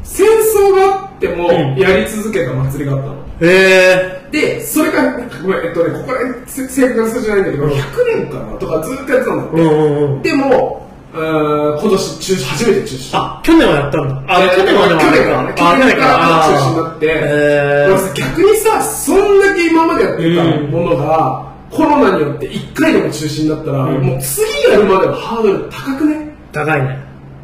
[0.03, 3.15] 戦争があってもうんやり続けた祭りがあったの。
[3.41, 7.71] へで、それが、ごめん、えっとね、ここら辺せ正確な数字じゃないんだけど、100
[8.17, 9.55] 年かなとかずっとやってたんだって。
[9.55, 9.59] ー。
[9.59, 10.21] うんうんうん。
[10.21, 13.17] でも、今年中止、初めて中止。
[13.17, 14.23] あ、去年はやったんだ。
[14.27, 16.13] あ、えー去年は去年から去年から。
[16.47, 26.35] 中止になってへ俺さ、逆にさ、そんだけ今までやってたものが、コロナによって1回でも中止になったら、うんもう次やるまでのハードル高くね？
[26.51, 26.99] 高いね。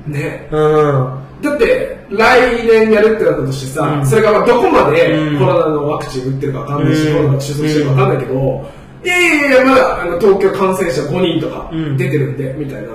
[0.08, 0.48] ね。
[0.52, 1.20] うん。
[1.42, 8.72] だって、来年やるってなったとしてさ、うんそれがまあどこまでうんコロナのワクチン打ってるかわかんないし、うんコロナが収束してるかわかんないけど、
[9.04, 12.90] いやいやいや、まだあの東京感染者5人とかうん出てるんで、みたいな。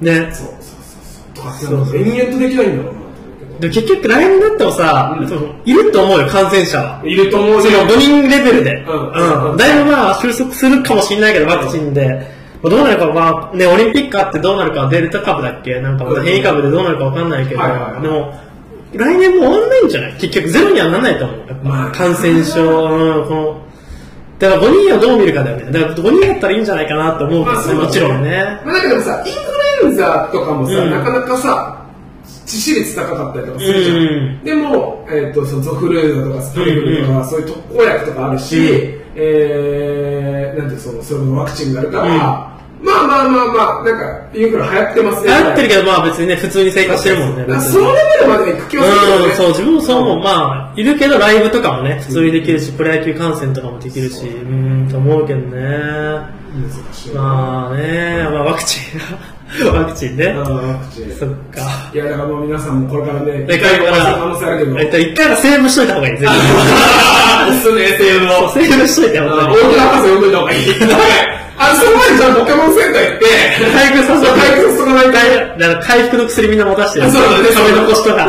[0.00, 0.32] ね。
[0.32, 1.84] そうそうそうそう。
[1.84, 3.04] とか延々とできないんだろうな
[3.60, 7.00] でも結局来年だってもさ、うんいると思うよ、感染者は。
[7.02, 7.08] ど。
[7.08, 7.84] いると思うそのよ。
[7.86, 8.74] 5人レベルで。
[8.82, 9.56] うんうん。
[9.56, 12.42] だいぶまあ収束するかもしれないけど、ワクチンで。
[12.64, 15.80] どうなるかまあね、オリンピックあってどうなるか、デルタ株だっけ？
[15.80, 18.34] なんかまた変異株でどうなるかわかんないけど、はいはいはいでも、
[18.96, 20.12] 来年も終わんないんじゃない？
[20.14, 21.38] 結局ゼロにはならないと思う。
[21.62, 23.60] まあ感染症、うん、この、
[24.38, 25.72] だから5人をどう見るかだよね。
[25.72, 28.60] だから5人だったらいいんじゃないかなと思うけどね、もちろんね。
[28.64, 30.90] まあ、だけどさ、インフルエンザとかもさ、うん。
[30.90, 31.86] なかなかさ、
[32.46, 33.96] 致死率高かったりとかするじゃん。
[33.96, 39.04] うんでも、えっ、と、そのゾフルーザとかスタミフルとか、そういう特効薬とかあるし、うん。
[39.16, 42.53] えー、なんていうのその、そのワクチンがあるから、
[42.84, 45.36] ままあまあまあまあ、なんか、インフラ流行ってます流ね。
[45.42, 47.60] 行ってるけど、まあ別にね、普通に生活してるもんね。
[47.60, 49.26] そのレベルまで行く気はするけどね。
[49.26, 50.18] うん、そう、自分もそう思う。
[50.22, 56.44] まあ、いるけど、ライブとかもね、普通にできるし、プロ野球観戦とかもできるし、うん、と思うけどね。
[57.14, 59.66] まあね、まあワクチン。
[59.72, 60.28] ワクチンね。
[60.28, 61.90] あーワクチンそっか。
[61.92, 64.78] いや、だからもう皆さんもこれからね、で、回ら、可能性あるけど。
[64.78, 66.34] えっと、一回はセーブしといた方がいい、全部。
[67.50, 69.56] おすね、セーブそう、セーブしといて、本当に。
[69.56, 70.64] 大きな博士呼んどいた方がいい。
[71.56, 73.24] あ、その前にじゃあポケモンセンター行って、
[73.72, 75.12] 回復させそう回復させとかないと。
[75.12, 77.10] だから回復の薬みんな持たしてる。
[77.10, 77.48] そうだね。
[77.54, 78.26] 壁残しとか。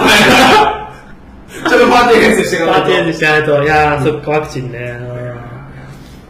[1.67, 2.81] ちょっとパーティー編成していかないと。
[2.81, 3.63] パーティーにしないと。
[3.63, 4.99] いやー、そっか、ワクチンね。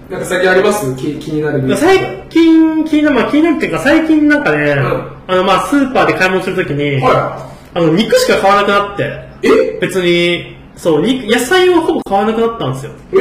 [0.09, 0.95] なんか最近あります？
[0.95, 9.03] 気気になるうん最近、気になる、まあ気になるっていうか、最近なんかね、んあの、まあスーパーで買い物するときに、はあの、肉しか買わなくなって、
[9.47, 9.51] い。
[9.51, 9.79] え？
[9.81, 12.91] 別に、そう、肉、野菜をほぼ買わなくなったんですよ。
[13.13, 13.15] え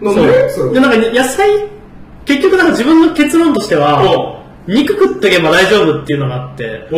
[0.00, 0.04] ー？
[0.04, 0.22] なんで？
[0.72, 1.50] で、なんか野菜、
[2.26, 6.88] 結局なんか自分の結論としては、肉食ってけば大丈夫っていうのがあって、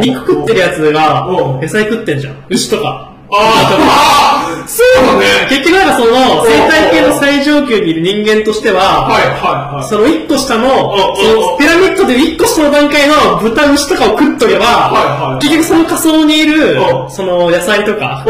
[0.00, 1.26] 肉食ってるやつが
[1.60, 2.44] 野菜食ってんじゃん。
[2.48, 3.14] 牛とか。
[3.36, 5.46] ああ、 そうだね。
[5.48, 9.88] 結局なんかその生態系の最上級にいる人間としては、はいはいはい。
[9.88, 15.44] その一個下の、おそのピラミッドで一個下の段階の豚牛とかを食っとけば、はいはい。
[15.46, 18.24] 結局その仮想にいるお、その野菜とか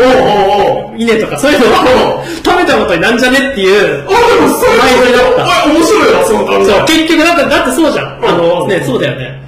[0.96, 5.44] 稲とかそういうのを食べたことになんじゃねっていう、あ、でもそれ、前乗りだった。
[5.44, 5.93] あ面白
[6.28, 8.24] そう、結局だって、だってそうじゃん。
[8.24, 9.42] あの、うんね、そうだよね。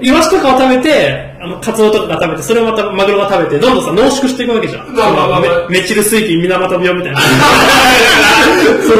[0.00, 4.92] イワシとかを食べて、あの、カツオとかが食べて、それをまたマグロが食べて、どんどんさ、濃縮していくわけじゃん。
[5.68, 7.20] メメチル水菌水俣病みたいな。
[8.82, 8.98] すごい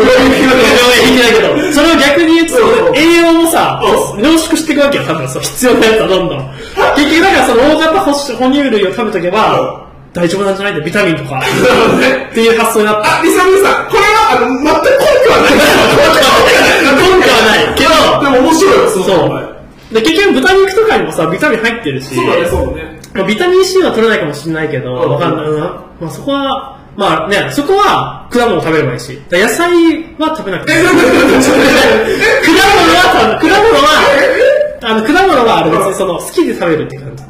[1.16, 6.50] けないけど、それを逆に言ううんと、栄養もさう、濃縮していくわけよ、多分そう、必要なやつはどんどん。
[6.96, 9.84] 結局だからその大型哺哺乳類を食べとけば、
[10.14, 10.72] 大丈夫なんじゃない？
[10.72, 11.40] んだよ、ビタミンとか。
[12.31, 13.18] っていう発想になった。
[13.18, 15.53] あ、リサミさん、これは、あの、全く 根拠はない。
[15.55, 17.90] 根拠はないけど
[18.24, 19.94] でも面白いよ、そのそう。
[19.94, 22.14] で、結局豚肉とかにもさ、ビタミン入ってるし。
[22.14, 23.00] そうだね、そうだね。
[23.14, 25.46] まあ、ビタミン C は取れないかもしれないけど、うんわかんない。
[25.46, 29.20] うんまあ、そこは、まあね、そこは果物を食べればいいし。
[29.31, 29.66] 野菜
[30.18, 30.79] は食べなくていい。
[30.85, 31.03] 果物
[32.94, 33.88] は、果物は、
[34.83, 37.22] あの、果物はあれ別にその、好きで食べるって感じ。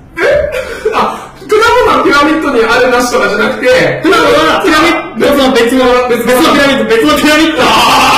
[0.94, 8.13] あ、果物はピラミッドにあるなしとかじゃなくて、果物はピラミッドの別の、別のピラミッド、別のピラミッド。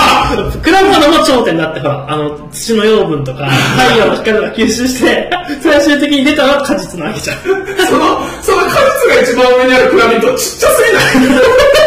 [0.67, 5.31] 果物も頂点だってほら、あの、土の養分とか、太陽の光とか吸収して、
[5.63, 7.37] 最終的に出たのは果実なわけじゃん。
[7.39, 7.53] そ
[7.97, 8.69] の、その果
[9.07, 11.37] 実が一番上にあるピラミッドちっちゃすぎない？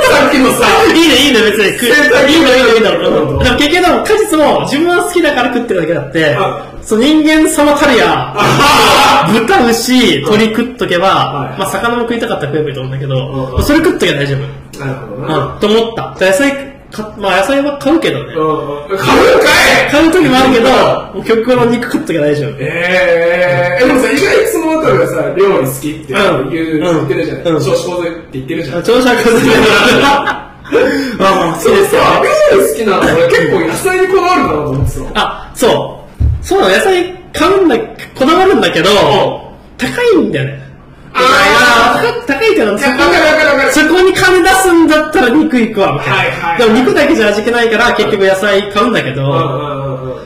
[0.09, 1.77] さっきのさ、いいね、いいね、別に。
[1.77, 3.09] くいい生態系の、いいの、いいの。
[3.33, 8.33] うんでも結局でも果実も自分は好きだから食ってるだけだってあ、そう人間様たるや、
[9.31, 14.85] 豚、牛、鳥食っとけばは、いまあ魚も食いたかったら食えばいいと思うんだけうんど、それ食っとけば大丈夫。
[14.85, 15.37] なるほどな。
[15.53, 16.25] うん、と思った。
[16.25, 18.33] 野菜、かまあ野菜は買うけどね。
[18.33, 18.97] うん。
[18.97, 19.45] 買うんか
[19.87, 20.69] い買う時もあるけど、
[21.13, 22.57] もう極論の肉食っとけば大丈夫。
[22.59, 27.43] えー、えでもさ、意外とそのあたりがさ、料理好きって言う、うん言ってるじゃない。
[27.43, 28.83] うん少子高生って言ってるじゃん。
[28.83, 30.49] 朝食は好きだ
[31.19, 32.01] まあまあ好きですよ。
[32.01, 32.21] さ、
[32.53, 35.21] 料理好きなの俺結構野菜にこだわるかなと思ってた。
[35.21, 36.45] あ、そう。
[36.45, 37.77] そうなの、野菜買うんだ、
[38.15, 38.89] こだわるんだけど、
[39.77, 40.69] 高いんだよね。
[41.13, 44.58] あ高高いけど、そこに金出すん
[45.01, 46.15] だったら肉行くわ、みたいな。
[46.15, 50.25] はいはいでも肉だけじゃ味気ないから、結局野菜買うんだけど、う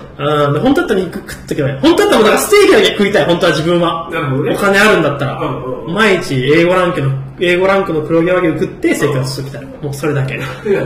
[0.59, 1.79] ん本当だったら肉食っとけばいい。
[1.79, 4.09] 本当だったらだからステーキだけ食いたい、本当は自分は。
[4.11, 5.33] なるほどねお金あるんだったら。
[5.39, 9.65] うんうんうん毎日 A5 ランクの、A5 ランクの黒毛和牛食って生活しておきたい。
[9.81, 10.35] もうそれだけ。
[10.35, 10.81] いや、いや、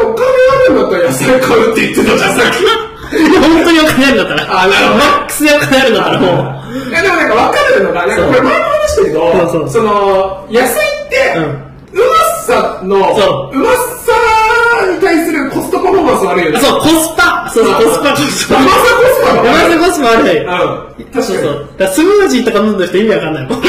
[0.00, 0.26] お金
[0.64, 2.64] あるんだったら野菜買うって言ってたじゃん、さっき。
[3.40, 4.62] 本当にお金あるんだったら。
[4.62, 6.88] あなるほどマックスでお金あるんだったらもう。
[6.88, 11.69] いや、でもなんか分かるのが、なんかこれ前も話したけど、その、野菜って、うん
[12.50, 13.76] さの、そうまさ
[14.92, 16.58] に対するコストパフォーマンス悪いよね。
[16.58, 18.08] あそう、コスパそうそう、コスパ。
[18.10, 19.72] うまさコスパが山悪い。
[19.72, 20.38] 瀬コスパ悪い。
[20.38, 20.46] うん。
[20.46, 21.22] 確かに。
[21.22, 21.68] そうそう。
[21.78, 23.58] だからスムージーとか飲んでる人意味わかんないもん。
[23.58, 23.66] あれ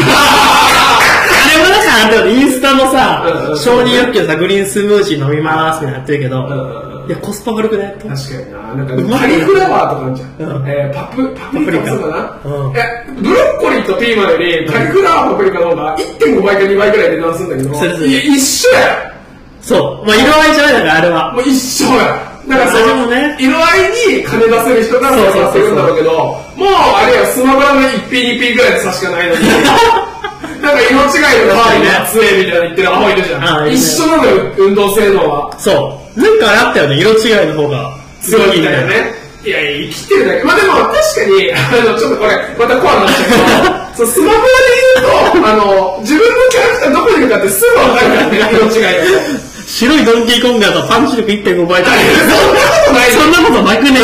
[1.64, 8.60] もだからインスタのうんさう、ん承認欲求でさ、グリーンスムージー飲みますみたいなやってるけどいや、コスパ悪くね確かにな。
[8.76, 10.60] なんかカリフラワーとかあるじゃん。
[10.60, 12.40] うんえーパプ、パプリカそうだな。
[12.46, 19.14] うんえ、ブロッコリーとピーマンより、カリフラワーパプリカの方が1.5倍か2倍くらいで値段するんだけど、するするいや一緒や
[19.62, 20.08] そう。
[20.08, 21.34] まあ、色合いじゃないんだから、あれは。
[21.34, 22.32] もう一緒や。
[22.48, 29.42] だからその、ね色合いに金出せる人がそうそるんだろうけど、もうあれや、スマブラの 1P2P ぐらいの差しかないのに、
[30.62, 33.72] なんか色違いのカーリーが強いみたいな言ってるアホいるじゃん。
[33.72, 35.52] 一緒なのよ、運動性能は。
[35.60, 36.01] そう。
[36.16, 39.14] なんかあったよね、色違いの方が強いみたいなね。
[39.44, 40.44] いや、生きてるだけ。
[40.44, 44.48] まあでも確かに、あの、ちょっとこれ、またコアになっちゃうけど、 そうスマブラで
[44.96, 48.90] 言うと、あの、自分のキャラクターどこにいるかってすぐわかるからね、色違いだ
[49.36, 49.52] と。
[49.66, 51.96] 白いドンキーコンガーとパンチ力1.5倍とか。
[51.98, 54.02] そんなことないそんなことなくね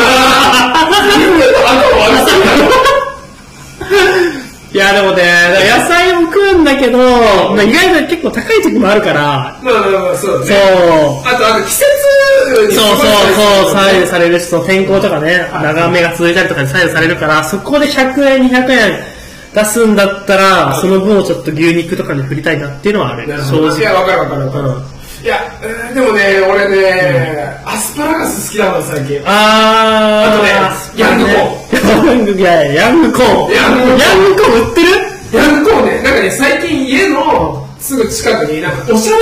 [4.77, 5.23] いや、でもね、
[5.65, 10.45] 野菜も食うんだけど、まあ、意外と結構高い時もあるから、まあまあまあ、そうだそう。
[10.45, 10.55] ね。
[11.25, 11.85] あと、あと季節
[12.69, 19.03] にそうそうそう、左右されるし、その天候とかね、はい長雨が続いたりとかで左右されるから、そこで100円、200円
[19.55, 23.27] 出すんだったら、その分をちょっと牛肉とかに振りたいなっていうのはある。
[23.27, 24.96] なるほどいや、わかるわかるわかる。
[25.19, 29.21] うんいや、えーでもね、俺ね、アスパラガス好きだもん、最近。
[29.25, 30.49] あー、あとね
[30.95, 32.08] ヤングコーン。
[32.08, 33.51] ヤング、いやいやヤングコーン。
[33.51, 34.88] ヤングコーンヤングコーン売ってる？
[35.34, 39.19] ヤングコーンね、なんかね、最近家のすぐ近くに、なんかおしゃれ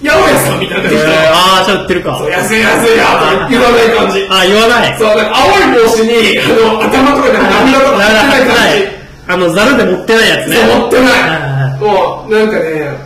[0.00, 0.96] 八百屋さんみたいなのがで
[1.28, 2.18] あー、じゃあ売ってるか。
[2.18, 4.26] そう安い安いやと言わない感じ。
[4.30, 4.98] あ、言わない。
[4.98, 8.88] そう、なんか青い帽子に、あの、頭とかで涙とかな貼ってない感じ。
[9.28, 10.56] あの、ザルで持ってないやつね。
[10.56, 11.06] そう、持ってな
[11.76, 12.96] いもう、なんかね、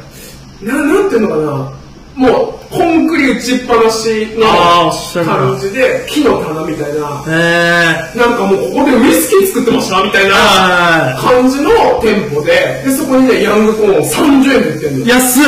[0.62, 1.71] ななんていうのかな、
[2.14, 4.44] もう、コンクリ打ちっぱなしの
[5.24, 10.28] 感じで、木の棚みたいな、えなんかもうここでウイスキー作ってましたみたいー。
[10.28, 11.70] なは感じの
[12.02, 15.06] 店舗で、で、そこにね、ヤングコーンを30円で売ってんの。
[15.06, 15.44] 安っ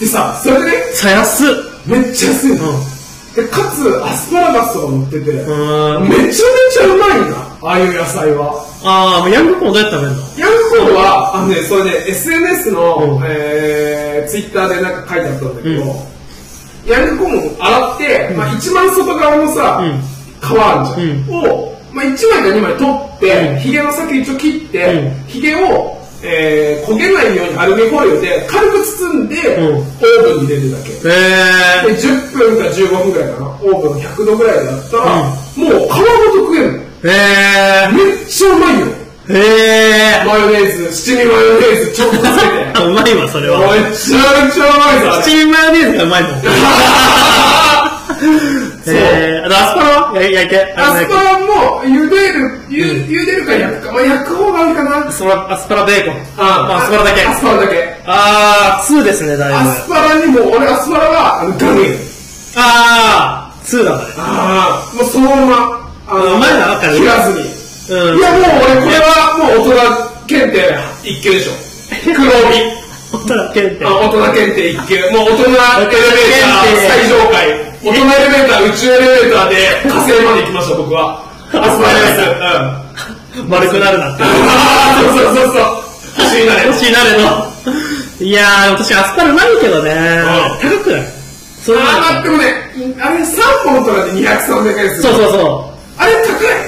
[0.00, 0.66] でさ、それで？
[0.70, 1.48] ね、さ、安っ
[1.86, 2.72] めっちゃ安いの。
[3.36, 6.08] で、かつ、アスパラガスとか乗ってて、うーん。
[6.08, 8.64] めちゃめちゃうまいんだ、ああいう野菜は。
[8.82, 10.22] あー、ヤングコーンどうやって食べるの？
[10.38, 15.84] ヤングコーンは、あのね、それね、SNS の、うんえー、ツイッターでなんか書いてあったんだけど、
[16.86, 21.52] ヤングコーンを洗って、まあ一番外側のさ、うん皮あるじゃん。
[21.52, 30.90] を、まあ1枚か2枚取って、うんヒゲの先一応切って、うんヒゲを、えー、焦げないようにアルミホイルで軽く包んで、うんオーブンに入れるだけ。
[30.92, 33.46] えで、10分か15分ぐらいかな。
[33.46, 36.78] オーブン100度ぐらいだったら、もう皮ごと食えるの。
[36.78, 36.84] ー。
[37.04, 39.03] えめっちゃうまいよ。
[39.28, 39.36] ー。
[39.36, 40.26] えー。
[40.26, 42.32] マヨネーズ、七味マヨネーズ、ちょっとつけて。
[42.74, 43.58] あ、うまいわ、それは。
[43.60, 45.24] めちゃめちゃうまいぞ、あれ。
[45.24, 46.32] チームマヨネーズがうまいもん。
[48.86, 50.20] えー、あとアスパラは？
[50.20, 50.74] や焼いて。
[50.76, 53.92] アスパラも茹でる、ゆ茹でるか焼くか。
[53.92, 55.08] まあ、焼く方がいいかな。
[55.08, 56.16] アスパラ、アスパラベーコン。
[56.36, 57.22] あアスパラだけ。
[57.22, 57.96] アスパラだけ。
[58.06, 59.56] あー、2ですね、だいぶ。
[59.70, 61.96] アスパラにも、俺アスパラは、あの、ガネ
[62.56, 64.02] あー、2だね。
[64.18, 65.56] ああ、もうそのまま、
[66.06, 67.53] あうまいなわかる切らずに。
[67.90, 68.18] うん。
[68.18, 71.52] いや、もう俺、これはもう大人検定一級でしょ。
[72.14, 72.62] 黒帯。
[73.14, 73.84] 大人検定。
[73.86, 74.94] あ大人検定一級。
[75.10, 77.34] もう大人エレベーター最上階。
[77.84, 79.56] 大人エレベーター、宇宙エレベーターで
[79.88, 81.22] 火星まで行きました、僕は。
[81.52, 83.38] アスパラです。
[83.38, 83.48] うん。
[83.50, 84.22] 丸くなるなって。
[84.24, 86.24] あーそうそうそうそう。
[86.24, 86.66] 星になれ。
[86.66, 87.46] 欲しいなれの。
[88.20, 89.90] いやー、私アスパラうまいけどね。
[90.62, 91.02] 高くない？
[91.64, 92.70] それあー、でもね、
[93.00, 93.24] あれ3
[93.64, 95.02] 本とかで200、300円する。
[95.02, 95.73] そうそうそう。
[95.96, 96.12] あれ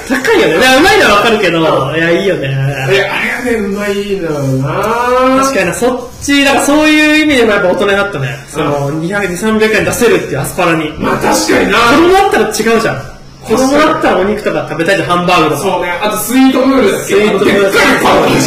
[0.07, 0.21] 高い。
[0.23, 0.53] 高いよね。
[0.55, 2.47] だからうまいのはわかるけど、いや、いいよね。
[2.89, 8.37] え、あれがね、うまいのよな確かにな、そっち、だからそういう意味でもやっぱ大人になったね。
[8.47, 10.89] その、200、300円出せるっていうアスパラに。
[10.97, 13.01] まあ確かにな子供だったら違うじゃん。
[13.43, 15.61] 子供だったらお肉とか食べたいじゃん、ハンバーグとか。
[15.61, 18.41] そうね、あとスイートムールスイートムールでっかいパンが違う。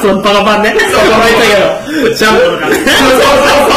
[0.00, 0.76] そのパラパンね。
[0.78, 1.48] そう、パラいたけ？
[2.08, 2.76] ど、ジャンボとかね。
[2.76, 3.68] そうそうそう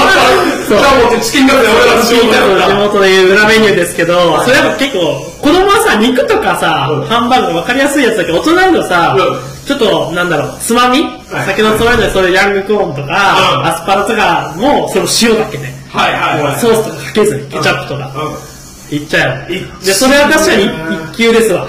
[0.51, 0.58] そう。
[0.69, 4.99] じゃあもうチキンカツで俺らの仕事やった地元でいう裏メニューですけど、それやっぱ結構、
[5.41, 15.73] 子供はさ、肉とかさ、うんハンバーグ分かりやすいやつだけど、大人だとさ、うんちょっと、なんだろう、つまみ、はい先のつまみでそれヤングコーンとか、うんアスパラとかも、その塩だけね。
[15.89, 16.59] はいはいはい。
[16.59, 18.11] ソースとかかけずに、ケチャップとか。
[18.91, 20.65] ういっちゃうで、それは確かに
[21.13, 21.67] 一級ですわ。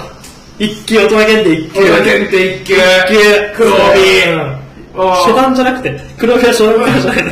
[0.59, 1.81] 一級、大人限定一級。
[1.81, 1.83] ん。
[1.83, 2.73] 大人検定一級。
[2.75, 2.77] 一
[3.09, 3.57] 級。
[3.57, 4.31] 黒帯。
[4.33, 4.61] うん
[4.93, 7.31] 初段じゃなくて、黒帯は初段じゃないの。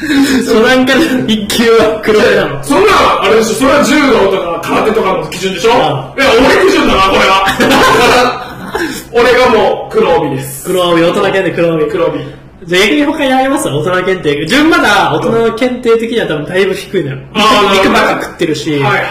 [0.00, 2.64] 初段から一級は黒帯なの。
[2.64, 5.70] そんな、あれでしょ、それは柔道とか空手とかの基準でしょ？
[5.70, 5.84] いんや、
[6.16, 8.46] 俺基準だな、これは。
[9.12, 10.64] 俺がもう黒帯です。
[10.64, 11.90] 黒帯、大人検定黒帯。
[11.90, 12.18] 黒帯。
[12.64, 13.68] じゃあ逆に他にあります？
[13.68, 14.36] 大人検定。
[14.42, 17.16] 自分まだ大人の検定的には多分だいぶ低いのよ。
[17.34, 19.02] 肉肉ばっか食ってるし、はいはいはい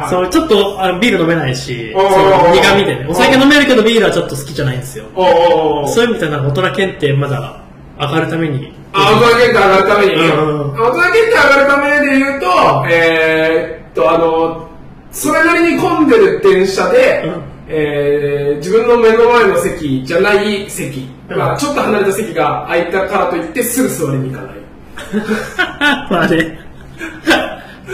[0.00, 0.10] はい。
[0.10, 3.06] そのちょっとあのビール飲めないし、その苦味でね。
[3.08, 5.04] お酒飲めるけどビールはちょっと好きじゃないんですよ。
[5.14, 7.60] そういう意味でなんか大人検定まだ
[8.00, 8.72] 上がるために。
[8.92, 12.46] あ、大人検定上がるために、うんうん大人検定上がるためで言うと、
[12.90, 14.68] えー、っと、あの、
[15.12, 24.56] それなりに混んでる電車で、うんえー、自分の目の前の席じゃない席、うんまあ、ちょっと離れた席が空いたからといってすぐ座りに行かない。
[26.10, 26.58] まあね。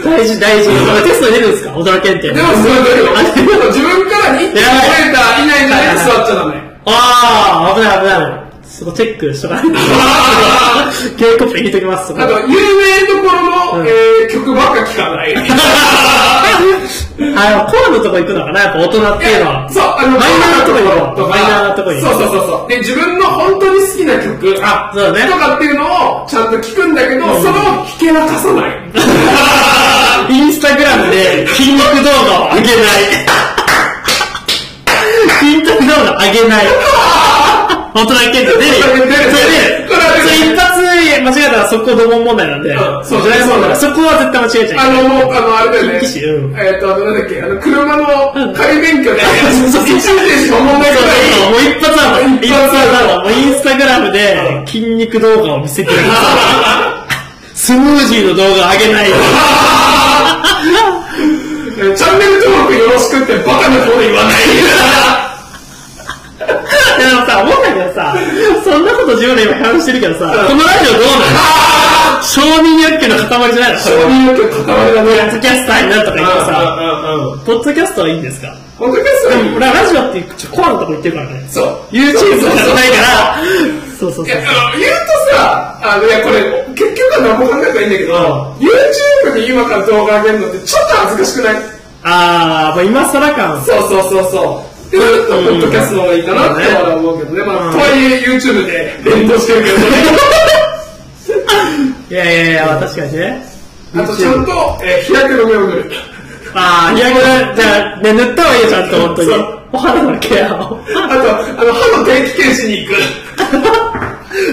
[0.03, 0.69] 大事大事。
[1.03, 1.73] テスト出るんですか？
[1.75, 2.33] 大人検定。
[2.33, 3.11] でも座るよ。
[3.15, 4.63] あでも自分から2.5メー
[5.13, 6.53] ター以内じゃないと座っちゃダメ。
[6.85, 8.42] あー、危ない危ない。
[8.83, 9.71] そこチェックしとかないと。
[11.17, 12.07] 警告引いときます。
[12.07, 12.53] そこあと、有名
[13.07, 15.33] どころの、うんえー曲ばっか聴かない。
[17.37, 18.59] あの、コアのとこ行くのかな？
[18.63, 19.69] やっぱ大人っていうのは。
[19.69, 20.83] そう、あの、マイナーなとこ行
[21.15, 22.69] こうマイナーなとこ行こうそうそうそうそう。
[22.69, 25.85] で、自分の本当に好きな曲、あそうだねとかっていうの
[26.23, 28.73] を、ちちゃんと聞くんだけど、それをひけらかさない。
[30.33, 32.73] インスタグラムで筋肉動画を上げない。
[35.39, 36.65] 筋トレ動画上げない。
[37.93, 38.57] 本当だっけって出るよ。
[38.83, 39.15] それで、
[39.87, 40.81] それ一発
[41.23, 45.03] 間違えたら速攻ドボン問題なんで、うんそうだそこは絶対間違えちゃいけあない。
[45.03, 46.01] の、あの、あれだよね。
[46.03, 51.21] えっと、あの、なんだっけ、あの、車のうん仮免許で、そうそう一時停止の問題そうがない。
[51.53, 52.41] もう一発あるの。
[52.41, 53.21] 一発ある発あるの。
[53.23, 55.97] もうインスタグラムで筋肉動画を見せてる。
[57.53, 59.07] スムージーの動画上げない。
[61.75, 64.33] えチャンネル登録よろしくってバカなこと言わない。
[66.53, 68.15] でもさ、思うんだけどさ、
[68.63, 72.23] そんなこと自分で今批判してるけどさ、このラジオどうなの？
[72.23, 75.31] 承認欲求の塊じゃないの承認欲求の塊だポッね。
[75.33, 76.53] ドキャスターになるとか言ってさ。
[77.45, 78.55] ポッドキャストはいいんですか？
[78.77, 81.45] 本当ですでも、ララジオってちょコアなとこ言ってるからね。
[81.47, 81.95] そう。
[81.95, 83.37] YouTube じゃないから、
[83.99, 84.49] そうそうそう言うと
[85.31, 91.55] さ、あの、いや、これ、結局は何も考えたらいいんだけど、YouTube に今から動画上げるのってちょっと恥ずかしくない？
[92.03, 93.63] あー、まあ今更感。
[93.63, 94.72] そうそうそうそう。
[94.93, 97.43] ってなると、ポッドキャストの方がいいかなって俺は思うけどね。
[97.45, 99.83] まあ、とはいえ YouTube で連動してるけどね。
[102.09, 103.43] いやいやいや、確かにね。
[103.95, 104.45] あと、ちゃん。
[104.45, 104.51] と、
[104.83, 105.91] えー日焼け止めを塗る。
[106.53, 108.89] あー、日焼け止め、じゃあ、ね、塗った方がいいよ、ちゃん。
[108.89, 109.29] と、本当に。
[109.73, 110.53] お肌のケアを。
[110.53, 113.01] あと、あの、歯の定期検診に行く。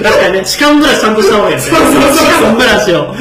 [0.03, 1.17] 確かにね、歯間ブラシちゃん。
[1.17, 1.65] とした方がいいよね。
[1.65, 3.05] そうそうそう歯間ブラシを。
[3.05, 3.17] この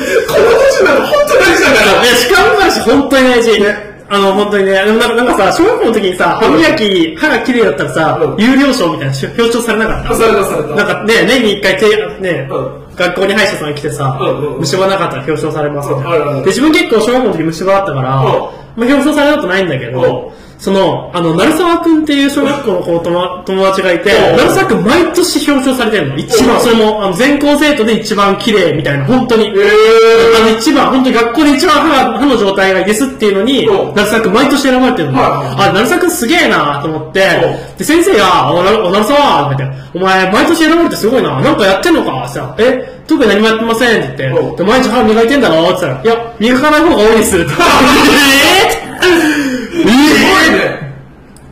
[0.72, 2.06] 年なの本当大事だから。
[2.06, 3.89] いや、歯間ブラシ本当に大事。
[4.12, 10.16] あの、本当にね、でもなんかさ、小学校の時にさ、歯磨き、歯が綺麗だったらさうん、有料賞みたいな表彰されなかった？
[10.16, 10.70] されたされた。
[10.76, 11.86] なんかね、年に一回て、
[12.20, 16.10] ねう、学校に歯医者さん来てさうんうんうん、虫歯なかったら表彰されますみたいな。
[16.10, 24.38] うんあるあるで、自分結構小学校の時虫歯あったから、まあ表彰されたことないんだけど、その、あの、鳴沢くんっていう小学校の子友友達がいて、うん。
[24.38, 26.18] 鳴沢くん毎年表彰されてるの。
[26.18, 26.62] 一番、うん。
[26.62, 29.48] それも、あの全校生徒で一番綺麗みたいな、本当に。
[29.48, 29.52] え
[30.38, 35.22] あの一番、本当に学校で一番歯が歯の状態がいいですっていうのにうん、成沢くん毎年選ばれてるの。
[35.22, 35.70] はい。
[35.70, 37.22] あ、成沢くんすげえなと思って。
[37.22, 37.24] う、
[37.80, 44.48] で、先生が、お、なお成沢とか言って、お前毎年選ばれてすごいな、なんかやってんのかさ、え、特に何もやってませんって言うん。
[44.50, 47.38] って、で毎日歯磨いてんだろって言ったら、いや、磨かない方が多いです。
[47.38, 47.46] っ
[49.84, 49.90] て。
[49.90, 50.86] えー、すごいね。
[50.86, 50.90] ー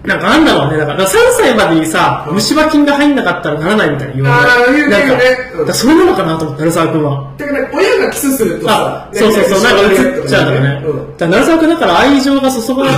[0.07, 4.39] なんかなんだろうね、だから3歳までにさ、虫歯菌が入んなかったらならないみたいな言わ
[4.71, 7.33] れなんか、ねうんだからそれなのかなと思って、成沢くんは。
[7.37, 10.63] だからね、親がキスするとさあ、、そうそうそう、なんか映っちゃうん。
[11.17, 12.97] だから、鳴沢くんだから愛情が注がれて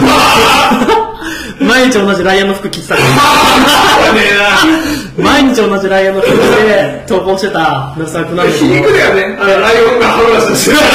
[1.66, 3.08] 毎日同じライアンの服着てたから。
[4.12, 4.22] あね
[5.18, 8.94] 毎日同じライアンの服着て投稿してた鳴沢くんなんだけ皮肉ど。
[8.94, 9.38] だよね。
[9.42, 10.78] あの、ライオンが歯ブラシしてる。
[10.78, 10.94] 確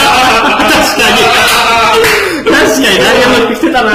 [1.02, 2.14] かに
[2.50, 3.90] ライアンの服着てたな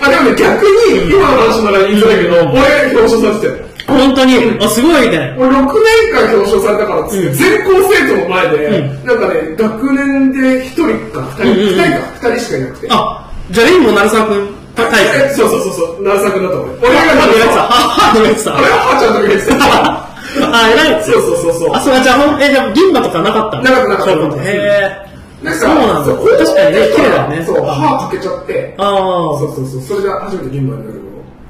[0.00, 3.70] あ、でもね、逆に、今の話なら言いづらいけど、俺表彰されてたよ。
[3.88, 5.34] 本当に、あ、すごいね。
[5.38, 5.66] 俺6年
[6.14, 12.86] 間表彰されたからっつって、うん全校生徒の前で、うなんかね、学年で1人か2人、うんうんうん2人か2人しかいなくて。
[12.90, 15.34] あ、じゃあレイも鳴沢くんタイえプ。
[15.34, 16.88] そうそうそうそう、奈良作だった俺。
[16.88, 18.56] 俺歯がのやつさ、歯のやつさ。
[18.58, 20.10] 俺は母ちゃんとか言ってた。
[20.52, 21.10] あ、偉いやつ。
[21.12, 21.70] そうそうそうそう。
[21.74, 25.09] あ、そう、じゃあ、え、じゃあ、銀歯とかなかったなかったなかったへ
[25.42, 28.82] でそうなんだ確かにね綺麗だよねそう、歯かけちゃってー。。
[28.82, 31.00] あそうそうそう、それで初めて銀歯になる。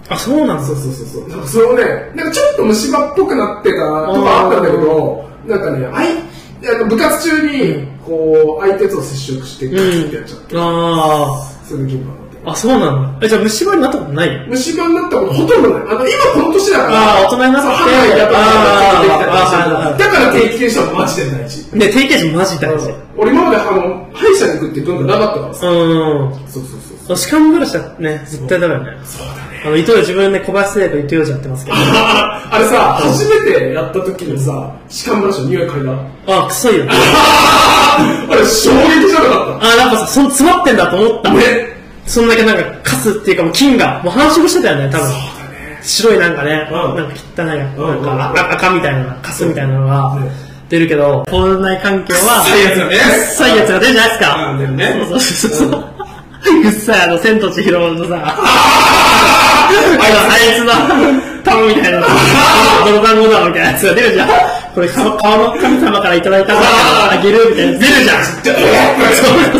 [0.09, 0.14] あ。
[0.14, 0.76] あ、そうなんだそう。
[0.76, 1.29] そうそうそう。
[1.29, 6.09] なんかそれをね、なんかちょっと虫歯っぽくなってたとかあったんだけど、なんかね、あい
[6.72, 12.30] あの部活中に、こう、相手と接触して、ガッてやっちゃって、あそれで銀歯。
[12.44, 12.50] あ。
[12.53, 13.26] あ、そうなんだ。
[13.26, 14.46] え、じゃあ虫歯になったことない？
[14.48, 15.83] 虫歯になったことほとんどない。
[15.83, 21.76] あの、今この年だから、あー大人になってそう歯がやっだから定期検診はマジで大事。
[21.76, 22.94] ね、定型肢マジ大事。
[23.16, 25.66] 俺今まであの、歯医者に行くって文化なかったからさ。
[25.68, 26.33] うん。
[26.48, 27.16] そうそうそう。
[27.16, 28.98] 歯間ブラシはね、絶対ダメだね。
[29.05, 29.40] そうだね。
[29.66, 31.76] あの、伊藤自分で小林製薬伊藤洋やってますけど。
[31.83, 35.87] あれさ、初めてやった時のさ、歯間ブラシの匂い嗅い
[36.26, 36.38] だ？
[36.44, 36.92] あ、くそいよね。
[38.31, 41.29] あれ衝撃じゃなかっあ、なんかさ、その詰まってんだと思った。
[41.31, 41.35] た。
[41.35, 41.80] ね。
[42.11, 45.12] そんだけなんか、カスっていうかもう菌が、もう繁殖してたよね、多分。
[45.81, 46.96] 白いなんかね、うん。
[46.96, 47.77] なんか汚い、なん。
[47.77, 50.29] うんか赤赤みたいな、カスみたいなのがうん。
[50.68, 54.51] 出るけど、腸内環境は、臭いやつだね臭いやつが出るじゃないですか。
[54.51, 54.59] うん。
[54.59, 55.07] 出るね。
[55.09, 55.85] そうそうそうそう。
[56.64, 59.68] うっさい、あの、千と千尋のさ、あ
[60.51, 60.73] いつの、
[61.44, 62.01] タンみたいな、
[62.87, 64.29] 泥団子だみたいなやつが出るじゃん。
[64.75, 69.60] これ、顔顔の神様からいただいたからあげるみたいな出るじゃ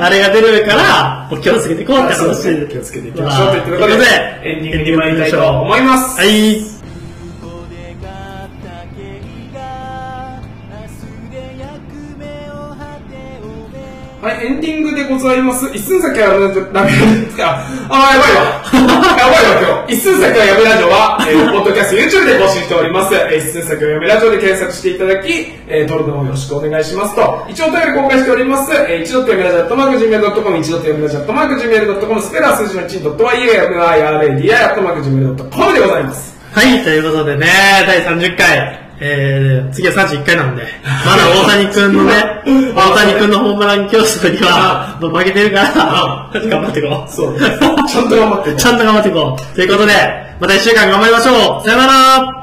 [0.00, 2.68] あれが出るから、もう気をつけていこうって話。
[2.68, 4.04] 気をつけていきましょうということで、
[4.42, 6.18] エンディングに参りたいと思います。
[6.18, 6.80] はい。
[14.22, 15.66] はい、エンディングでございます。
[15.74, 16.28] 一寸先は
[16.72, 18.60] ラメですかあ、やばいわ。
[19.18, 19.94] やばいわ今日。
[19.94, 23.14] 一寸先はやめラジオは、えー、ポッドキャスト YouTube で更新しております。
[23.14, 25.28] えー、一寸先はやめラジオで検索していただき、
[25.66, 27.46] えー、登録の方よろしくお願いしますと。
[27.50, 28.72] 一応お便り公開しております。
[28.72, 36.38] えー、一度とやめラジオ、アットマーク Gmail.com、一度とやめラジオ、アットマーク Gmail.com、スペラー数字の1、ドット YAMIRADI、アットマーク Gmail.com でございます。
[36.52, 37.46] はい、ということでね、
[37.86, 38.79] 第30回。
[39.00, 40.62] えー、次は31回なんで、
[41.06, 42.14] まだ大谷くんのね、
[42.74, 47.10] 大谷くんのホームラン競争には、まあ負けてるから、頑張っていこう。
[47.10, 47.38] そう。
[47.38, 49.54] ちゃんと頑張っていこうちゃんと頑張っていこう。
[49.56, 49.92] ということで、
[50.38, 52.39] また1週間頑張りましょうさよなら